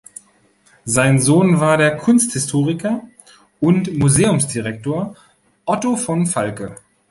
[0.85, 3.03] Sein Sohn war der Kunsthistoriker
[3.59, 5.15] und Museumsdirektor
[5.65, 6.75] Otto von Falke.